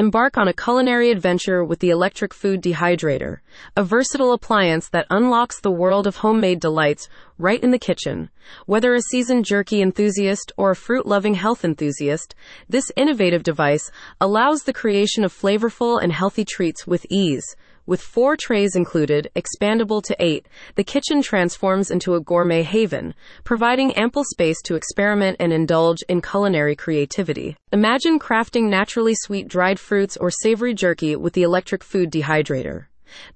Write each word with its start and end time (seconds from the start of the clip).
Embark 0.00 0.38
on 0.38 0.48
a 0.48 0.54
culinary 0.54 1.10
adventure 1.10 1.62
with 1.62 1.80
the 1.80 1.90
electric 1.90 2.32
food 2.32 2.62
dehydrator, 2.62 3.40
a 3.76 3.84
versatile 3.84 4.32
appliance 4.32 4.88
that 4.88 5.06
unlocks 5.10 5.60
the 5.60 5.70
world 5.70 6.06
of 6.06 6.16
homemade 6.16 6.58
delights 6.58 7.06
right 7.36 7.62
in 7.62 7.70
the 7.70 7.78
kitchen. 7.78 8.30
Whether 8.64 8.94
a 8.94 9.02
seasoned 9.02 9.44
jerky 9.44 9.82
enthusiast 9.82 10.52
or 10.56 10.70
a 10.70 10.74
fruit 10.74 11.04
loving 11.04 11.34
health 11.34 11.66
enthusiast, 11.66 12.34
this 12.66 12.90
innovative 12.96 13.42
device 13.42 13.90
allows 14.22 14.62
the 14.62 14.72
creation 14.72 15.22
of 15.22 15.34
flavorful 15.34 16.02
and 16.02 16.12
healthy 16.12 16.46
treats 16.46 16.86
with 16.86 17.04
ease. 17.10 17.54
With 17.90 18.00
four 18.00 18.36
trays 18.36 18.76
included, 18.76 19.32
expandable 19.34 20.00
to 20.04 20.16
eight, 20.20 20.46
the 20.76 20.84
kitchen 20.84 21.22
transforms 21.22 21.90
into 21.90 22.14
a 22.14 22.20
gourmet 22.20 22.62
haven, 22.62 23.14
providing 23.42 23.94
ample 23.94 24.22
space 24.22 24.62
to 24.66 24.76
experiment 24.76 25.38
and 25.40 25.52
indulge 25.52 25.98
in 26.08 26.22
culinary 26.22 26.76
creativity. 26.76 27.56
Imagine 27.72 28.20
crafting 28.20 28.68
naturally 28.68 29.16
sweet 29.16 29.48
dried 29.48 29.80
fruits 29.80 30.16
or 30.16 30.30
savory 30.30 30.72
jerky 30.72 31.16
with 31.16 31.32
the 31.32 31.42
electric 31.42 31.82
food 31.82 32.12
dehydrator. 32.12 32.84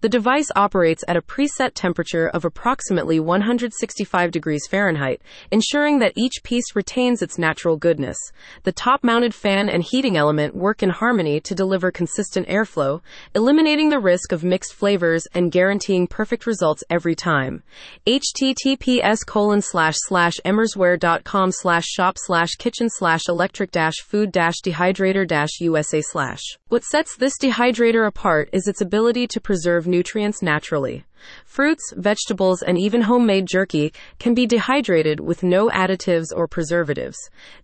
The 0.01 0.09
device 0.09 0.51
operates 0.55 1.05
at 1.09 1.17
a 1.17 1.23
preset 1.23 1.73
temperature 1.75 2.29
of 2.29 2.45
approximately 2.45 3.19
165 3.19 4.31
degrees 4.31 4.67
Fahrenheit, 4.67 5.21
ensuring 5.51 5.99
that 5.99 6.13
each 6.15 6.43
piece 6.43 6.77
retains 6.77 7.23
its 7.23 7.39
natural 7.39 7.77
goodness. 7.77 8.17
The 8.63 8.73
top 8.73 9.03
mounted 9.03 9.35
fan 9.35 9.69
and 9.69 9.83
heating 9.83 10.17
element 10.17 10.55
work 10.55 10.83
in 10.83 10.91
harmony 10.91 11.41
to 11.41 11.55
deliver 11.55 11.91
consistent 11.91 12.47
airflow, 12.49 13.01
eliminating 13.35 13.89
the 13.89 13.99
risk 13.99 14.33
of 14.33 14.45
mixed 14.45 14.75
flavors 14.75 15.27
and 15.35 15.51
guaranteeing 15.51 16.07
perfect 16.07 16.47
results 16.47 16.85
every 16.89 17.15
time. 17.15 17.63
https 18.07 19.27
colon 19.27 19.61
slash 19.61 19.97
slash 19.99 20.35
emersware.com 20.45 21.51
slash 21.51 21.85
shop 21.85 22.17
slash 22.19 22.51
kitchen 22.59 22.89
slash 22.89 23.23
electric 23.29 23.71
dash 23.71 23.97
food 24.05 24.31
dash 24.31 24.57
dehydrator 24.65 25.27
dash 25.27 25.61
USA 25.61 26.01
slash. 26.01 26.41
What 26.69 26.85
sets 26.85 27.17
this 27.17 27.39
dehydrator 27.39 28.07
apart 28.07 28.51
is 28.53 28.69
its 28.69 28.81
ability 28.81 29.27
to 29.29 29.41
preserve 29.41 29.64
preserve 29.65 29.87
nutrients 29.87 30.43
naturally. 30.43 31.05
Fruits, 31.45 31.93
vegetables, 31.97 32.63
and 32.63 32.79
even 32.79 33.03
homemade 33.03 33.47
jerky 33.47 33.93
can 34.19 34.35
be 34.35 34.47
dehydrated 34.47 35.21
with 35.21 35.43
no 35.43 35.69
additives 35.71 36.27
or 36.35 36.49
preservatives. 36.49 37.17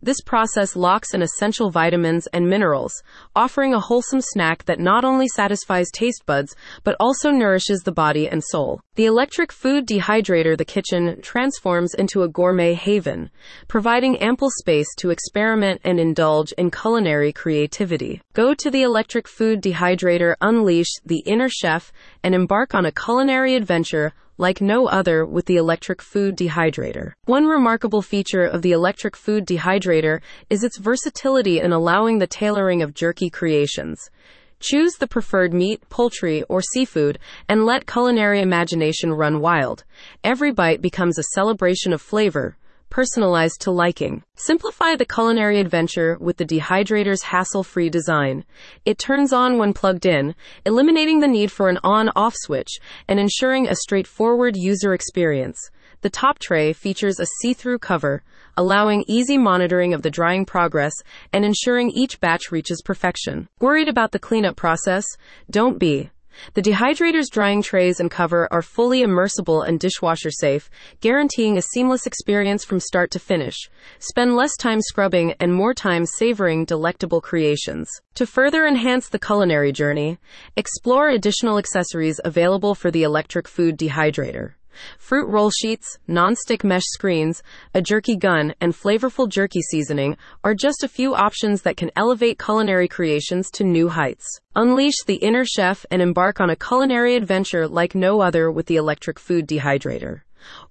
This 0.02 0.20
process 0.20 0.76
locks 0.76 1.14
in 1.14 1.22
essential 1.22 1.70
vitamins 1.70 2.26
and 2.32 2.48
minerals, 2.48 3.02
offering 3.34 3.74
a 3.74 3.80
wholesome 3.80 4.20
snack 4.20 4.64
that 4.64 4.80
not 4.80 5.04
only 5.04 5.28
satisfies 5.28 5.90
taste 5.92 6.24
buds, 6.26 6.54
but 6.84 6.96
also 7.00 7.30
nourishes 7.30 7.80
the 7.80 7.92
body 7.92 8.28
and 8.28 8.42
soul. 8.42 8.80
The 8.96 9.06
electric 9.06 9.52
food 9.52 9.86
dehydrator 9.86 10.56
the 10.56 10.64
kitchen 10.64 11.20
transforms 11.22 11.94
into 11.94 12.22
a 12.22 12.28
gourmet 12.28 12.74
haven, 12.74 13.30
providing 13.68 14.18
ample 14.18 14.50
space 14.50 14.88
to 14.98 15.10
experiment 15.10 15.80
and 15.84 15.98
indulge 15.98 16.52
in 16.52 16.70
culinary 16.70 17.32
creativity. 17.32 18.20
Go 18.34 18.54
to 18.54 18.70
the 18.70 18.82
electric 18.82 19.26
food 19.26 19.62
dehydrator, 19.62 20.34
unleash 20.40 20.90
the 21.04 21.20
inner 21.20 21.48
chef, 21.48 21.92
and 22.22 22.34
embark 22.34 22.74
on 22.74 22.86
a 22.86 22.92
culinary 22.92 23.49
adventure 23.56 24.12
like 24.38 24.60
no 24.60 24.86
other 24.86 25.26
with 25.26 25.44
the 25.44 25.56
electric 25.56 26.00
food 26.00 26.36
dehydrator. 26.36 27.12
One 27.26 27.46
remarkable 27.46 28.00
feature 28.00 28.44
of 28.44 28.62
the 28.62 28.72
electric 28.72 29.16
food 29.16 29.46
dehydrator 29.46 30.20
is 30.48 30.64
its 30.64 30.78
versatility 30.78 31.60
in 31.60 31.72
allowing 31.72 32.18
the 32.18 32.26
tailoring 32.26 32.80
of 32.82 32.94
jerky 32.94 33.28
creations. 33.28 34.10
Choose 34.58 34.94
the 34.94 35.06
preferred 35.06 35.52
meat, 35.54 35.86
poultry, 35.88 36.42
or 36.44 36.60
seafood 36.60 37.18
and 37.48 37.64
let 37.64 37.86
culinary 37.86 38.40
imagination 38.40 39.12
run 39.12 39.40
wild. 39.40 39.84
Every 40.24 40.52
bite 40.52 40.80
becomes 40.80 41.18
a 41.18 41.34
celebration 41.34 41.92
of 41.92 42.00
flavor, 42.00 42.56
personalized 42.90 43.60
to 43.62 43.70
liking. 43.70 44.22
Simplify 44.34 44.96
the 44.96 45.06
culinary 45.06 45.60
adventure 45.60 46.18
with 46.20 46.36
the 46.36 46.44
dehydrator's 46.44 47.22
hassle 47.22 47.62
free 47.62 47.88
design. 47.88 48.44
It 48.84 48.98
turns 48.98 49.32
on 49.32 49.56
when 49.56 49.72
plugged 49.72 50.04
in, 50.04 50.34
eliminating 50.66 51.20
the 51.20 51.28
need 51.28 51.50
for 51.50 51.68
an 51.68 51.78
on 51.82 52.10
off 52.14 52.34
switch 52.36 52.78
and 53.08 53.18
ensuring 53.18 53.68
a 53.68 53.76
straightforward 53.76 54.56
user 54.56 54.92
experience. 54.92 55.70
The 56.02 56.10
top 56.10 56.38
tray 56.38 56.72
features 56.72 57.20
a 57.20 57.26
see 57.40 57.52
through 57.54 57.78
cover, 57.78 58.22
allowing 58.56 59.04
easy 59.06 59.38
monitoring 59.38 59.94
of 59.94 60.02
the 60.02 60.10
drying 60.10 60.44
progress 60.44 60.94
and 61.32 61.44
ensuring 61.44 61.90
each 61.90 62.20
batch 62.20 62.50
reaches 62.50 62.82
perfection. 62.82 63.48
Worried 63.60 63.88
about 63.88 64.12
the 64.12 64.18
cleanup 64.18 64.56
process? 64.56 65.04
Don't 65.50 65.78
be. 65.78 66.10
The 66.54 66.62
dehydrator's 66.62 67.28
drying 67.30 67.62
trays 67.62 68.00
and 68.00 68.10
cover 68.10 68.48
are 68.52 68.62
fully 68.62 69.02
immersible 69.02 69.62
and 69.62 69.80
dishwasher 69.80 70.30
safe, 70.30 70.70
guaranteeing 71.00 71.56
a 71.56 71.62
seamless 71.62 72.06
experience 72.06 72.64
from 72.64 72.80
start 72.80 73.10
to 73.12 73.18
finish. 73.18 73.56
Spend 73.98 74.36
less 74.36 74.56
time 74.56 74.80
scrubbing 74.80 75.34
and 75.40 75.54
more 75.54 75.74
time 75.74 76.06
savoring 76.06 76.64
delectable 76.64 77.20
creations. 77.20 77.90
To 78.14 78.26
further 78.26 78.66
enhance 78.66 79.08
the 79.08 79.18
culinary 79.18 79.72
journey, 79.72 80.18
explore 80.56 81.08
additional 81.08 81.58
accessories 81.58 82.20
available 82.24 82.74
for 82.74 82.90
the 82.90 83.02
electric 83.02 83.48
food 83.48 83.78
dehydrator. 83.78 84.54
Fruit 84.98 85.28
roll 85.28 85.50
sheets, 85.50 85.98
non-stick 86.06 86.64
mesh 86.64 86.84
screens, 86.86 87.42
a 87.74 87.82
jerky 87.82 88.16
gun, 88.16 88.54
and 88.60 88.72
flavorful 88.72 89.28
jerky 89.28 89.60
seasoning 89.60 90.16
are 90.44 90.54
just 90.54 90.82
a 90.82 90.88
few 90.88 91.14
options 91.14 91.62
that 91.62 91.76
can 91.76 91.90
elevate 91.96 92.38
culinary 92.38 92.88
creations 92.88 93.50
to 93.50 93.64
new 93.64 93.88
heights. 93.88 94.40
Unleash 94.56 95.04
the 95.06 95.16
inner 95.16 95.44
chef 95.44 95.84
and 95.90 96.00
embark 96.00 96.40
on 96.40 96.50
a 96.50 96.56
culinary 96.56 97.16
adventure 97.16 97.68
like 97.68 97.94
no 97.94 98.20
other 98.20 98.50
with 98.50 98.66
the 98.66 98.76
electric 98.76 99.18
food 99.18 99.46
dehydrator. 99.46 100.22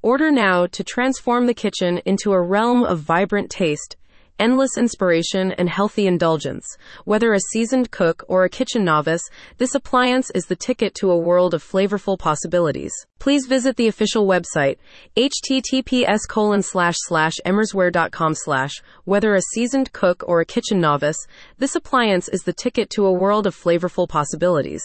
Order 0.02 0.32
now 0.32 0.66
to 0.68 0.84
transform 0.84 1.46
the 1.46 1.54
kitchen 1.54 2.02
into 2.06 2.32
a 2.32 2.42
realm 2.42 2.84
of 2.84 3.00
vibrant 3.00 3.50
taste 3.50 3.96
endless 4.40 4.78
inspiration, 4.78 5.52
and 5.52 5.70
healthy 5.70 6.08
indulgence. 6.08 6.66
Whether 7.06 7.34
a 7.34 7.40
seasoned 7.52 7.92
cook 7.92 8.24
or 8.28 8.44
a 8.44 8.50
kitchen 8.50 8.84
novice, 8.84 9.22
this 9.58 9.76
appliance 9.76 10.32
is 10.32 10.46
the 10.46 10.56
ticket 10.56 10.96
to 10.96 11.12
a 11.12 11.18
world 11.18 11.54
of 11.54 11.64
flavorful 11.64 12.18
possibilities. 12.18 12.94
Please 13.20 13.48
visit 13.48 13.76
the 13.76 13.88
official 13.88 14.26
website, 14.26 14.78
https 15.18 16.22
colon 16.28 16.64
slash 16.64 16.96
slash 17.00 17.34
emersware.com 17.46 18.34
slash. 18.34 18.72
Whether 19.04 19.36
a 19.36 19.42
seasoned 19.54 19.92
cook 19.92 20.24
or 20.26 20.40
a 20.40 20.46
kitchen 20.46 20.80
novice, 20.80 21.18
this 21.58 21.76
appliance 21.76 22.30
is 22.30 22.42
the 22.44 22.54
ticket 22.54 22.90
to 22.92 23.06
a 23.06 23.12
world 23.12 23.46
of 23.46 23.56
flavorful 23.56 24.08
possibilities. 24.08 24.84